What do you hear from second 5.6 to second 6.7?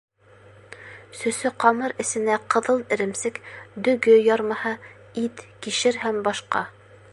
кишер һәм башҡа